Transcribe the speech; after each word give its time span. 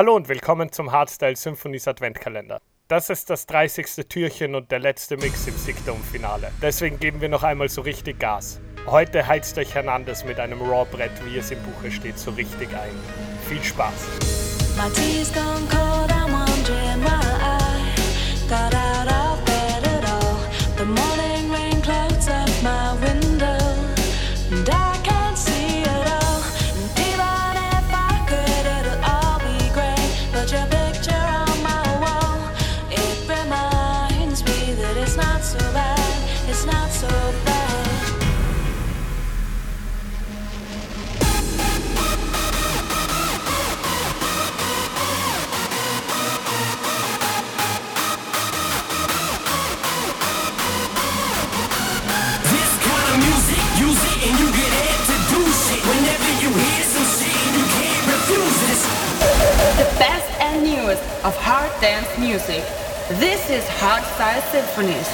Hallo 0.00 0.16
und 0.16 0.30
willkommen 0.30 0.72
zum 0.72 0.92
Hardstyle 0.92 1.36
Symphonies 1.36 1.86
Adventkalender. 1.86 2.62
Das 2.88 3.10
ist 3.10 3.28
das 3.28 3.44
30. 3.44 4.06
Türchen 4.08 4.54
und 4.54 4.70
der 4.70 4.78
letzte 4.78 5.18
Mix 5.18 5.46
im 5.46 5.54
Sickdom-Finale. 5.54 6.52
Deswegen 6.62 6.98
geben 6.98 7.20
wir 7.20 7.28
noch 7.28 7.42
einmal 7.42 7.68
so 7.68 7.82
richtig 7.82 8.18
Gas. 8.18 8.62
Heute 8.86 9.26
heizt 9.26 9.58
euch 9.58 9.74
Hernandez 9.74 10.24
mit 10.24 10.40
einem 10.40 10.62
Raw-Brett, 10.62 11.10
wie 11.26 11.36
es 11.36 11.50
im 11.50 11.58
Buche 11.64 11.90
steht, 11.90 12.18
so 12.18 12.30
richtig 12.30 12.70
ein. 12.70 12.96
Viel 13.46 13.62
Spaß! 13.62 14.08
of 61.24 61.36
hard 61.36 61.70
dance 61.80 62.08
music. 62.18 62.64
This 63.20 63.50
is 63.50 63.64
Hardstyle 63.64 64.40
Symphonies. 64.50 65.08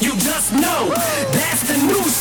You 0.00 0.16
just 0.18 0.52
know 0.52 0.88
that's 1.30 1.62
the 1.68 1.76
news. 1.86 2.11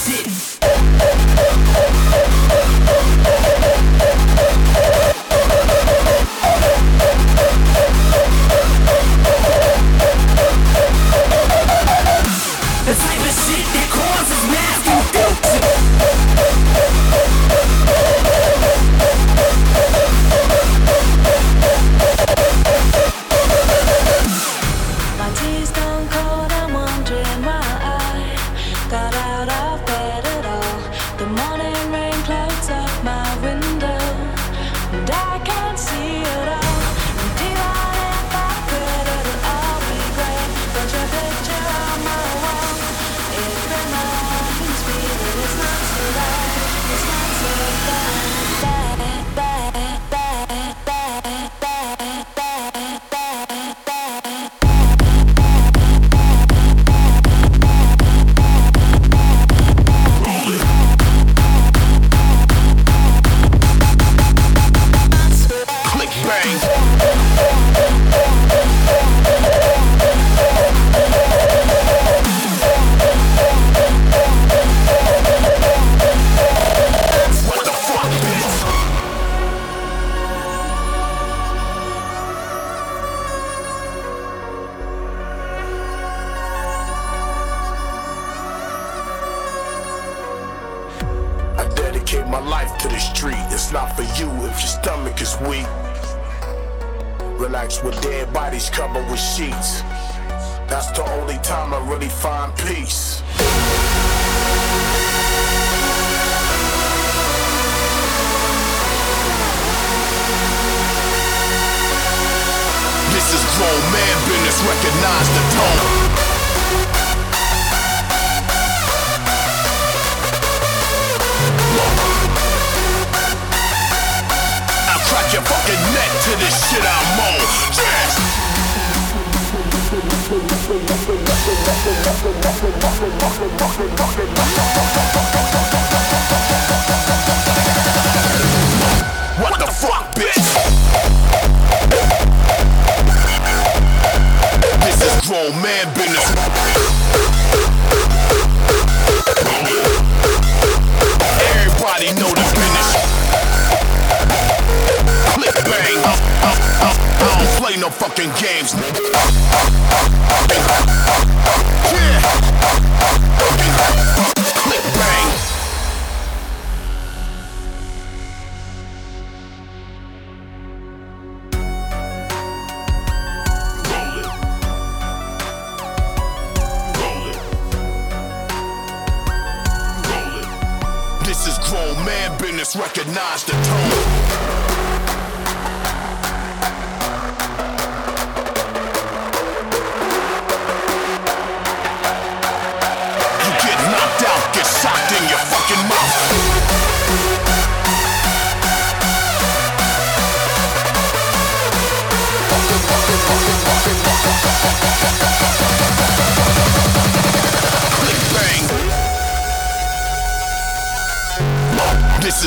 lives. 158.61 159.00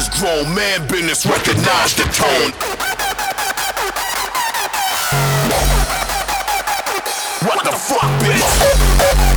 is 0.05 0.21
grown 0.21 0.55
man 0.55 0.87
business. 0.89 1.27
Recognize 1.27 1.95
the 1.95 2.05
tone. 2.05 2.53
What 7.47 7.65
the 7.65 7.73
fuck, 7.73 8.11
bitch? 8.21 9.34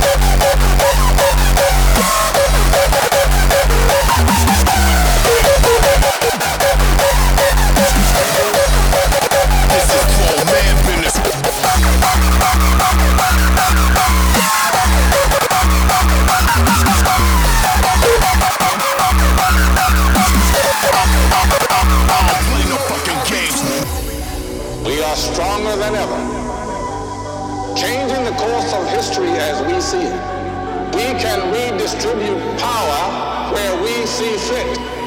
Can 31.18 31.52
redistribute 31.52 32.38
power 32.58 33.52
where 33.52 33.82
we 33.82 34.06
see 34.06 34.36
fit. 34.36 34.97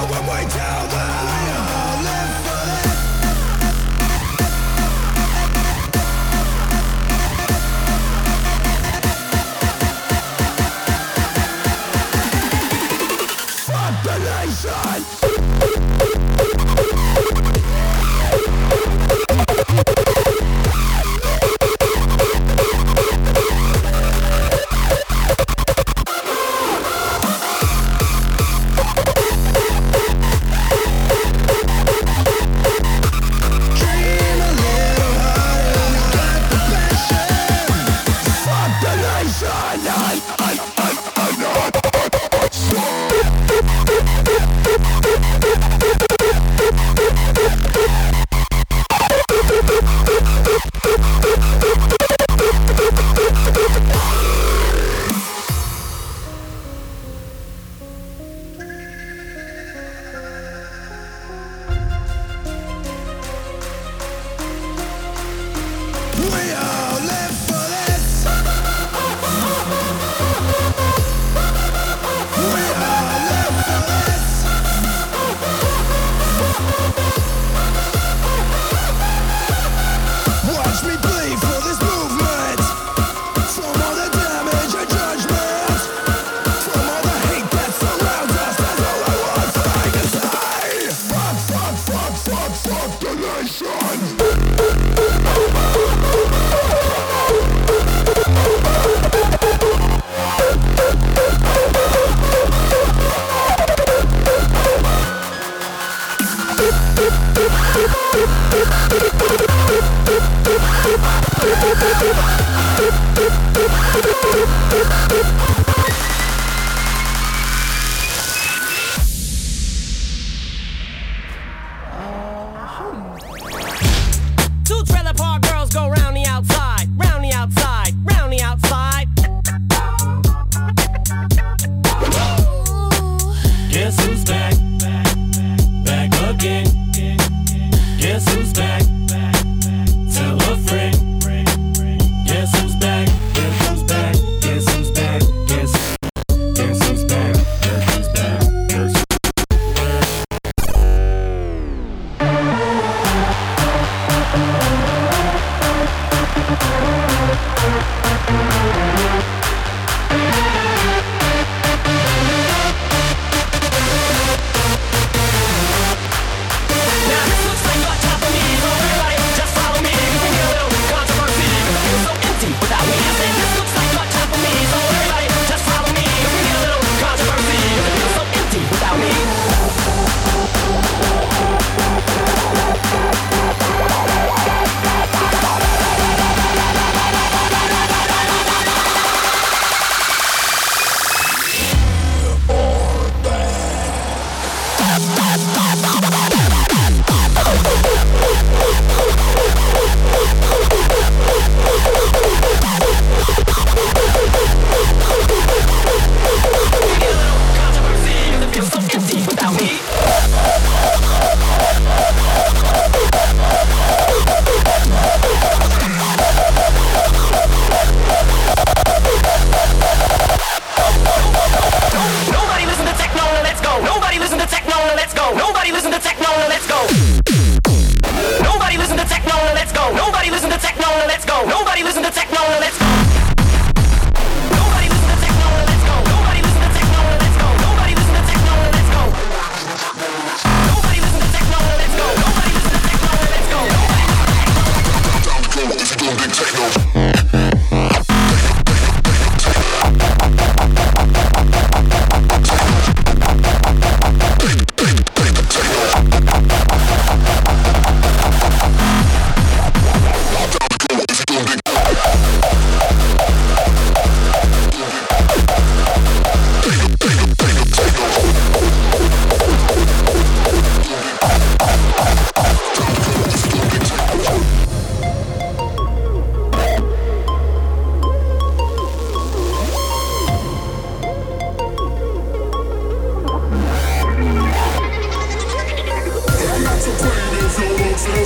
Nation 0.00 0.10
when 0.10 0.22
we 0.26 0.50
tell 0.50 0.79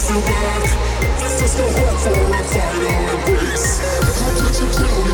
if 0.05 0.11
you. 0.11 0.21
This 1.19 1.43
is 1.43 1.55
the 1.55 1.62
hope 1.64 1.99
for 2.01 2.12
a 2.12 2.14
final. 2.45 3.19
How 4.21 4.31
could 4.37 4.55
you 4.61 4.67
kill 4.69 5.05
me 5.05 5.12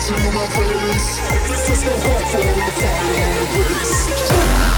to 0.00 0.14
my 0.32 0.46
face? 0.46 1.20
This 1.48 1.64
is 1.70 1.80
the 1.84 1.90
hope 1.90 2.26
for 2.30 2.40
a 2.40 2.42
final. 2.70 4.71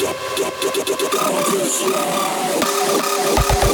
Down 0.00 0.12
to 0.12 1.58
the 1.58 1.66
floor. 1.66 3.73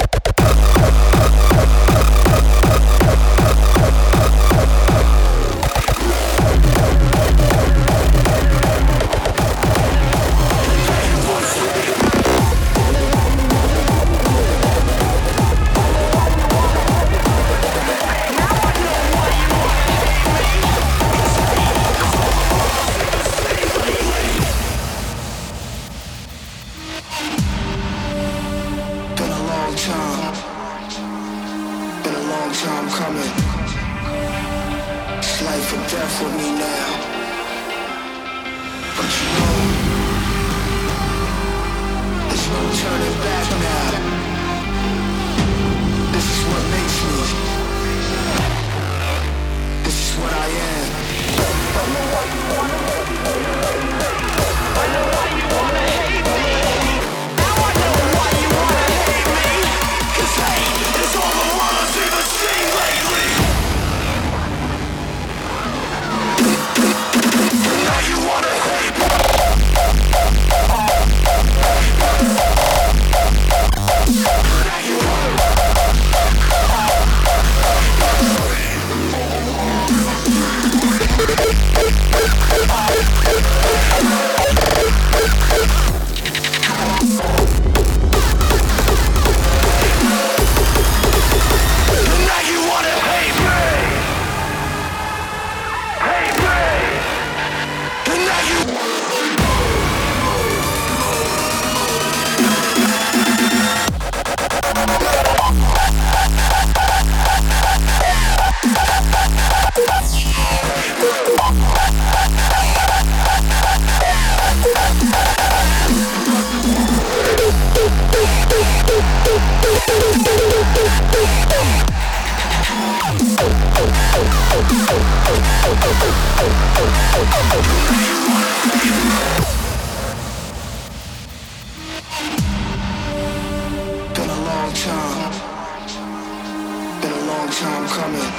time 137.51 137.89
coming. 137.89 138.33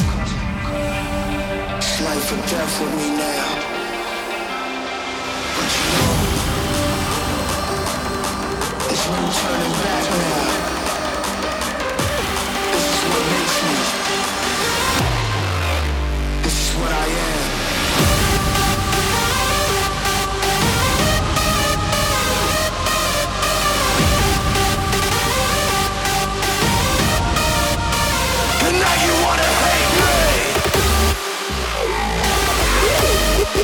It's 1.78 2.02
life 2.02 2.32
or 2.32 2.38
death 2.48 2.82
with 2.82 2.96
me 2.96 3.10
now. 3.18 3.48
But 5.56 5.70
you 5.76 5.86
know, 5.92 6.12
there's 8.88 9.06
no 9.10 9.22
turning 9.38 9.76
back 9.84 10.06
now. 10.22 10.46
This 12.72 12.86
is 12.88 13.02
what 13.10 13.24
makes 13.32 13.58
me. 13.64 14.01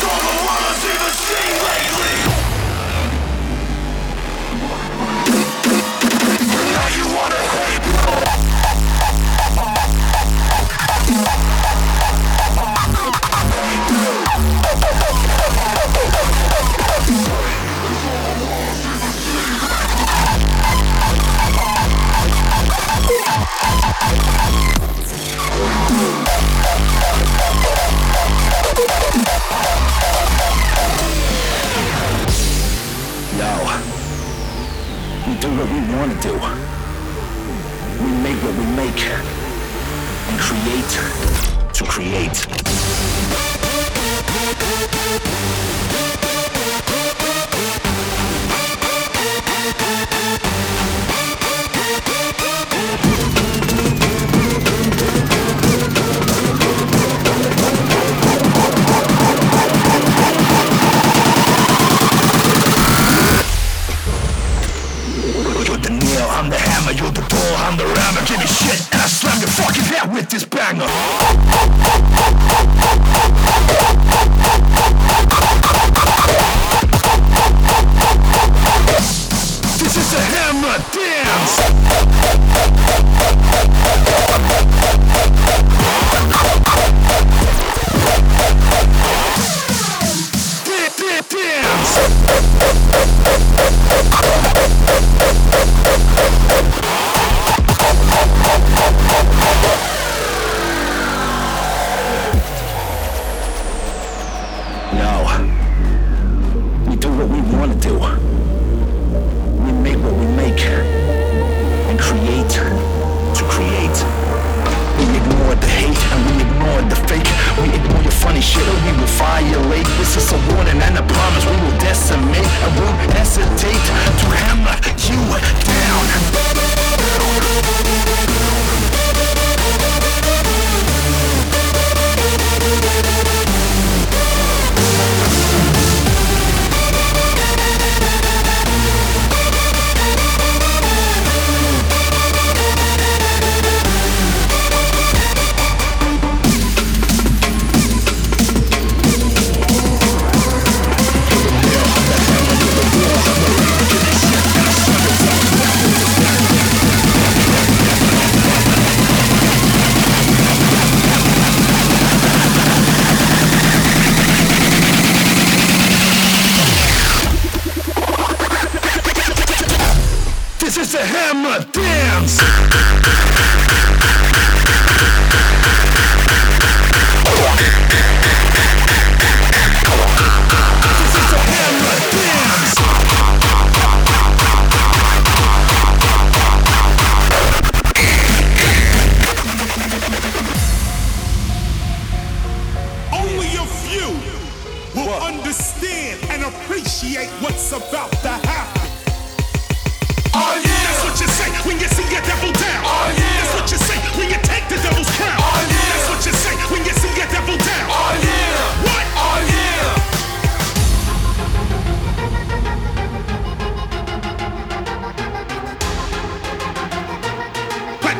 All 0.00 0.10
I 0.10 0.46
wanna 0.46 0.74
see 0.80 0.96
seen 1.26 1.54
lately. 1.66 2.27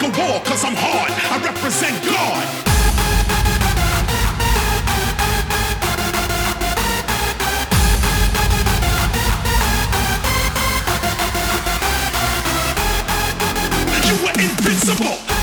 like 0.00 0.16
a 0.16 0.20
war, 0.20 0.40
cause 0.42 0.64
I'm 0.64 0.74
hard. 0.76 1.10
I 1.10 1.38
represent 1.44 2.04
God. 2.04 2.44
You 14.06 14.24
were 14.24 14.32
invincible. 14.32 15.37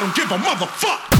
I 0.00 0.04
don't 0.04 0.16
give 0.16 0.32
a 0.32 0.38
motherfucker. 0.38 1.19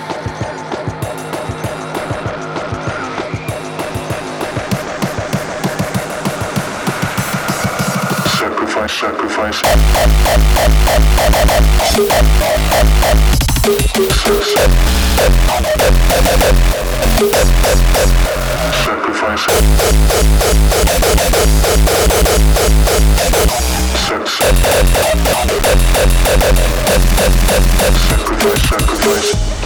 Sacrifice, 8.87 9.59
sacrifice. 9.59 9.61
Sacrifice. 18.83 19.45
Sacrifice. 23.93 24.41
Sacrifice, 28.67 29.60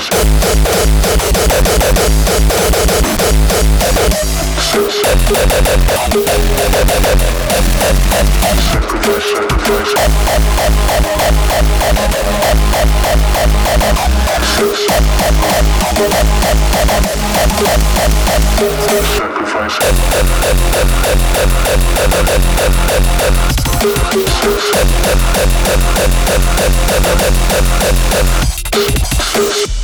Sacrifice. 0.00 0.34
Sacrifice. 29.34 29.83